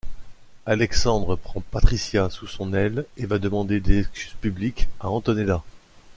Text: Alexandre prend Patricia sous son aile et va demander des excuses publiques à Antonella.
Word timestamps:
Alexandre 0.65 1.35
prend 1.37 1.61
Patricia 1.61 2.31
sous 2.31 2.47
son 2.47 2.73
aile 2.73 3.05
et 3.17 3.27
va 3.27 3.37
demander 3.37 3.79
des 3.79 3.99
excuses 3.99 4.33
publiques 4.41 4.87
à 4.99 5.09
Antonella. 5.11 5.61